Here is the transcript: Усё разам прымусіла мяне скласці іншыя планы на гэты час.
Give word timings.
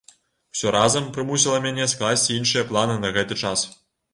Усё 0.55 0.71
разам 0.75 1.09
прымусіла 1.17 1.59
мяне 1.65 1.85
скласці 1.93 2.39
іншыя 2.39 2.67
планы 2.73 2.99
на 3.05 3.15
гэты 3.19 3.39
час. 3.45 3.69